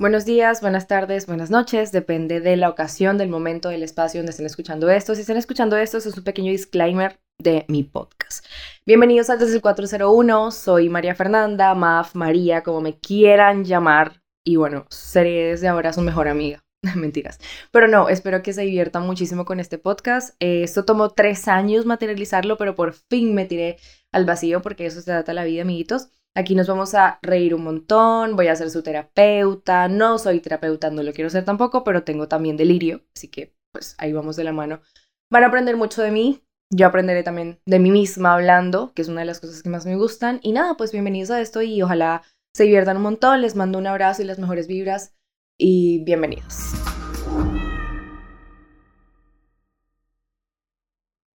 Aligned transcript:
Buenos 0.00 0.24
días, 0.24 0.60
buenas 0.60 0.88
tardes, 0.88 1.28
buenas 1.28 1.50
noches, 1.50 1.92
depende 1.92 2.40
de 2.40 2.56
la 2.56 2.68
ocasión, 2.68 3.16
del 3.16 3.28
momento, 3.28 3.68
del 3.68 3.84
espacio 3.84 4.18
donde 4.18 4.30
estén 4.30 4.44
escuchando 4.44 4.90
esto. 4.90 5.14
Si 5.14 5.20
están 5.20 5.36
escuchando 5.36 5.76
esto, 5.76 5.98
es 5.98 6.06
un 6.06 6.24
pequeño 6.24 6.50
disclaimer 6.50 7.20
de 7.38 7.64
mi 7.68 7.84
podcast. 7.84 8.44
Bienvenidos 8.84 9.30
a 9.30 9.36
Desde 9.36 9.54
el 9.54 9.62
401, 9.62 10.50
soy 10.50 10.88
María 10.88 11.14
Fernanda, 11.14 11.72
Maf, 11.76 12.16
María, 12.16 12.64
como 12.64 12.80
me 12.80 12.98
quieran 12.98 13.64
llamar. 13.64 14.20
Y 14.44 14.56
bueno, 14.56 14.84
seré 14.90 15.50
desde 15.50 15.68
ahora 15.68 15.92
su 15.92 16.00
mejor 16.00 16.26
amiga. 16.26 16.64
Mentiras. 16.96 17.38
Pero 17.70 17.86
no, 17.86 18.08
espero 18.08 18.42
que 18.42 18.52
se 18.52 18.62
diviertan 18.62 19.06
muchísimo 19.06 19.44
con 19.44 19.60
este 19.60 19.78
podcast. 19.78 20.34
Eh, 20.40 20.64
esto 20.64 20.84
tomó 20.84 21.10
tres 21.10 21.46
años 21.46 21.86
materializarlo, 21.86 22.56
pero 22.56 22.74
por 22.74 22.94
fin 22.94 23.32
me 23.32 23.44
tiré 23.44 23.76
al 24.10 24.24
vacío 24.24 24.60
porque 24.60 24.86
eso 24.86 24.98
se 24.98 25.06
trata 25.06 25.34
la 25.34 25.44
vida, 25.44 25.62
amiguitos. 25.62 26.08
Aquí 26.36 26.56
nos 26.56 26.66
vamos 26.66 26.94
a 26.94 27.20
reír 27.22 27.54
un 27.54 27.62
montón, 27.62 28.34
voy 28.34 28.48
a 28.48 28.56
ser 28.56 28.68
su 28.68 28.82
terapeuta, 28.82 29.86
no 29.86 30.18
soy 30.18 30.40
terapeuta, 30.40 30.90
no 30.90 31.04
lo 31.04 31.12
quiero 31.12 31.30
ser 31.30 31.44
tampoco, 31.44 31.84
pero 31.84 32.02
tengo 32.02 32.26
también 32.26 32.56
delirio, 32.56 33.02
así 33.14 33.28
que 33.28 33.54
pues 33.72 33.94
ahí 33.98 34.12
vamos 34.12 34.34
de 34.34 34.42
la 34.42 34.52
mano. 34.52 34.80
Van 35.30 35.44
a 35.44 35.46
aprender 35.46 35.76
mucho 35.76 36.02
de 36.02 36.10
mí, 36.10 36.42
yo 36.72 36.88
aprenderé 36.88 37.22
también 37.22 37.60
de 37.66 37.78
mí 37.78 37.92
misma 37.92 38.34
hablando, 38.34 38.92
que 38.94 39.02
es 39.02 39.08
una 39.08 39.20
de 39.20 39.26
las 39.26 39.38
cosas 39.38 39.62
que 39.62 39.68
más 39.68 39.86
me 39.86 39.94
gustan. 39.94 40.40
Y 40.42 40.52
nada, 40.52 40.76
pues 40.76 40.90
bienvenidos 40.90 41.30
a 41.30 41.40
esto 41.40 41.62
y 41.62 41.80
ojalá 41.82 42.22
se 42.52 42.64
diviertan 42.64 42.96
un 42.96 43.04
montón, 43.04 43.40
les 43.40 43.54
mando 43.54 43.78
un 43.78 43.86
abrazo 43.86 44.22
y 44.22 44.24
las 44.24 44.40
mejores 44.40 44.66
vibras 44.66 45.14
y 45.56 46.02
bienvenidos. 46.04 46.83